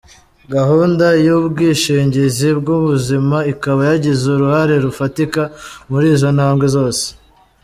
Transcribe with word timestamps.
Gahunda 0.53 1.05
y’ubwishingizi 1.25 2.47
bw’ubuzima 2.59 3.37
ikaba 3.53 3.81
yagize 3.89 4.23
uruhare 4.35 4.75
rufatika 4.85 5.41
muri 5.89 6.05
izi 6.13 6.29
ntambwe 6.35 6.67
zose. 6.75 7.05